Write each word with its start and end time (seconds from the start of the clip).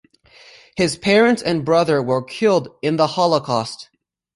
His 0.75 0.97
parents 0.97 1.43
and 1.43 1.63
brother 1.63 2.01
were 2.01 2.23
killed 2.23 2.69
in 2.81 2.95
the 2.95 3.05
Holocaust. 3.05 3.89